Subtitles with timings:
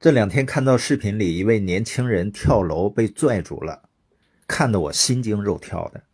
[0.00, 3.90] 这两天看到视频里一位年轻人跳楼被拽住了，
[4.46, 6.04] 看得我心惊肉跳的。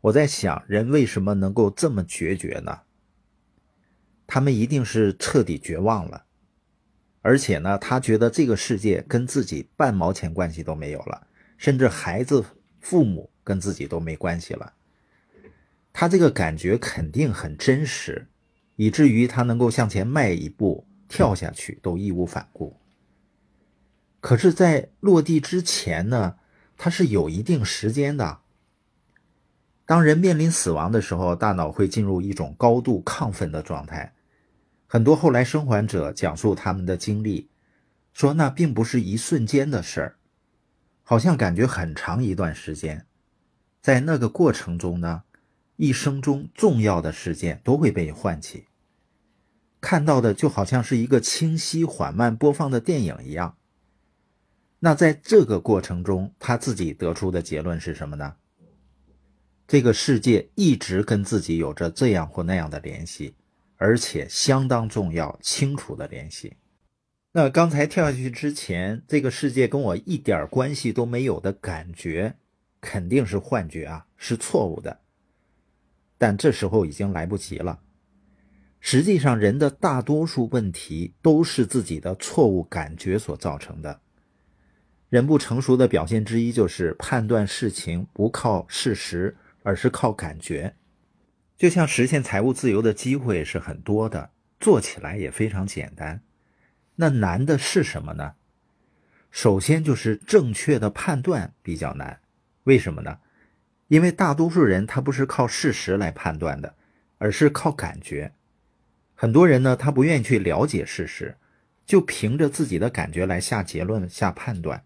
[0.00, 2.80] 我在想，人为什么能够这么决绝呢？
[4.26, 6.24] 他们一定是彻底绝望了，
[7.22, 12.44] 而且呢，他觉得这个世界跟自己半毛钱关系都没有了，甚至孩子、
[12.80, 14.72] 父母跟自己都没关系了。
[15.92, 18.26] 他这个感觉肯定很真实，
[18.74, 20.84] 以至于他能够向前迈一步。
[21.12, 22.79] 跳下去都义无反顾。
[24.20, 26.36] 可是，在落地之前呢，
[26.76, 28.40] 它是有一定时间的。
[29.86, 34.14] 当人面临死亡的时候，大脑会进入一种高度亢奋的状态。
[34.86, 37.48] 很多后来生还者讲述他们的经历，
[38.12, 40.16] 说那并不是一瞬间的事儿，
[41.02, 43.06] 好像感觉很长一段时间。
[43.80, 45.22] 在那个过程中呢，
[45.76, 48.66] 一生中重要的事件都会被唤起。
[49.80, 53.56] 看到的就好像是一个清晰缓慢播放的电影一样。
[54.82, 58.34] 那在这个过程中，他自己得出的结论是什么呢？
[59.68, 63.34] 这个世界一直跟自己有着这样或那样的联系，
[63.76, 66.56] 而且相当重要、清楚的联系。
[67.32, 72.34] 那刚才跳下去之前，这个世界跟我一点关系都没有的感觉，
[72.80, 74.98] 肯定是幻觉啊，是错误的。
[76.18, 77.78] 但这时候已经来不及了。
[78.80, 84.00] 实际上，人的大多数问题都是自己的错误感觉所造成的。
[85.10, 90.76] 人不成熟的表现之一就是判断事情不靠事实，而是靠感觉。
[91.58, 96.22] 就像实现财务自由的机会是很多的，做起来也非常简单。
[96.94, 98.34] 那难的是什么呢？
[99.32, 102.20] 首先就是正确的判断比较难。
[102.64, 103.18] 为什么呢？
[103.88, 106.76] 因为大多数人他不是靠事实来判断的，
[107.18, 108.32] 而是靠感觉。
[109.16, 111.36] 很多人呢，他不愿意去了解事实，
[111.84, 114.84] 就凭着自己的感觉来下结论、下判断。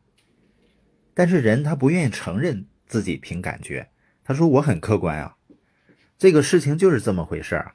[1.14, 3.88] 但是人他不愿意承认自己凭感觉，
[4.24, 5.36] 他说我很客观啊，
[6.18, 7.74] 这个事情就是这么回事儿。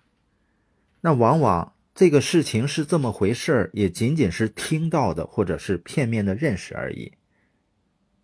[1.02, 7.14] 那往往这个事情是这么回事儿，也仅仅是听到的或者是片面的认识而已。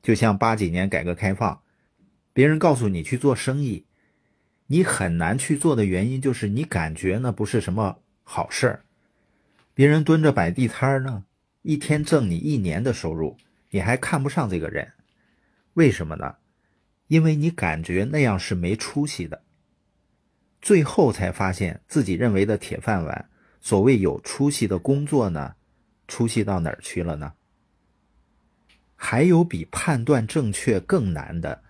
[0.01, 1.61] 就像八几年改革开放，
[2.33, 3.85] 别人告诉你去做生意，
[4.67, 7.99] 你很难去做的原因就是你感觉呢不是什么。
[8.27, 8.85] 好事儿，
[9.75, 11.25] 别人蹲着摆地摊儿呢，
[11.61, 13.37] 一天挣你一年的收入，
[13.69, 14.91] 你还看不上这个人，
[15.75, 16.35] 为什么呢？
[17.07, 19.43] 因为你感觉那样是没出息的。
[20.61, 23.29] 最后才发现自己认为的铁饭碗，
[23.61, 25.55] 所谓有出息的工作呢，
[26.07, 27.33] 出息到哪儿去了呢？
[28.95, 31.61] 还有比判断正确更难的，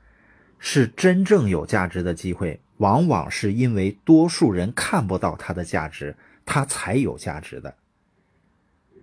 [0.58, 6.16] 是真正有价值的机会，往往是因为多数人看不到它的价值。
[6.48, 7.76] 它才有价值的。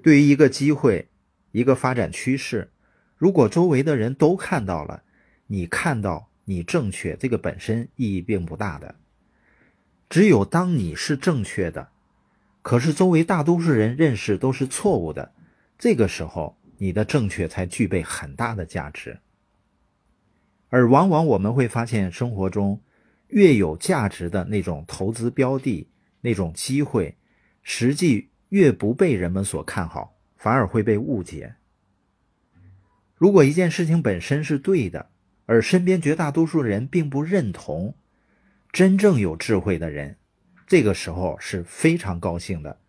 [0.01, 1.09] 对于一个机会、
[1.51, 2.71] 一个发展趋势，
[3.23, 5.05] 如果周围的人都看到了，
[5.47, 8.97] 你看到你正确，这个本身意义并不大的。
[10.11, 11.91] 只有当你是正确的，
[12.63, 15.33] 可是周围大多数人认识都是错误的，
[15.79, 19.17] 这个时候你的正确才具备很大的价值。
[20.69, 22.81] 而往往我们会发现，生活中
[23.29, 25.89] 越有价值的那种投资标的、
[26.23, 27.17] 那种机会。
[27.63, 31.55] 实际越不被人们所看好，反而会被误解。
[33.23, 35.09] 如果一件事情本身是对的，
[35.47, 37.95] 而身边绝大多数人并不认同，
[38.73, 40.17] 真正有智慧的人，
[40.67, 42.81] 这个时候是非常高兴的，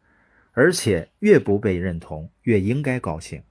[0.54, 3.44] 而且越不被认同，越应该高兴。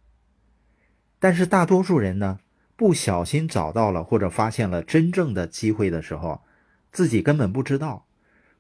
[1.21, 2.41] 但是大多数人呢，
[2.75, 6.43] 不小心找到了或者发现了真正的机会的时候，
[6.91, 8.09] 自己根本不知道，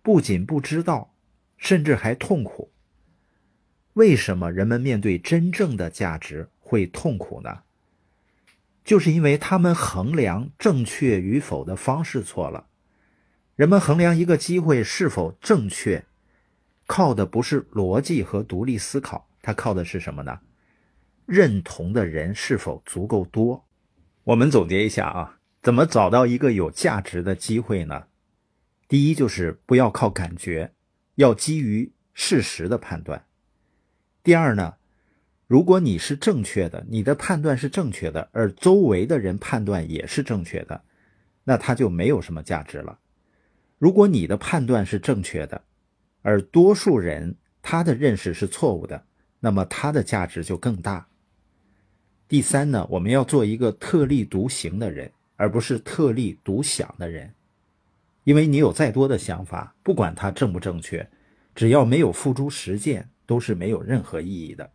[0.00, 1.12] 不仅不知道。
[1.56, 2.70] 甚至还痛苦。
[3.94, 7.62] 为什么人们面对真正的价值会痛苦呢？
[8.84, 12.66] 就是因为他们衡量正确与否的方式错了。
[13.56, 16.04] 人们衡量一个机会是否正确，
[16.86, 20.40] 靠的不是逻辑和独立思考，它靠的是什么呢？
[21.26, 23.64] 认同的人是否足够多？
[24.24, 28.04] 我们总结一下啊，怎么找到一个有价值的机会呢？
[28.88, 30.72] 第一，就是不要靠感觉。
[31.16, 33.26] 要基于事实的判断。
[34.22, 34.76] 第二呢，
[35.52, 40.82] 如果你是正确的，你的判断是正确的，而周围的人判断也是正确的，
[41.44, 42.98] 那它就没有什么价值了。
[43.76, 45.62] 如果你的判断是正确的，
[46.22, 49.04] 而多数人他的认识是错误的，
[49.40, 51.06] 那么它的价值就更大。
[52.26, 57.30] 第三呢，我们要做一个特立独行的人，而不是特立独享的人。
[58.24, 61.06] 因为你有再多的想法，不管它正不正确，
[61.54, 64.70] 只要没有付诸实践，都是没有任何意义的。